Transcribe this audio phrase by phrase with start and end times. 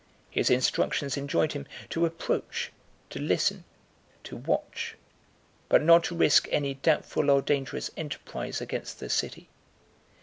[0.31, 2.71] His instructions enjoined him to approach,
[3.11, 3.65] to listen,
[4.23, 4.95] to watch,
[5.69, 9.47] but not to risk any doubtful or dangerous enterprise against the city.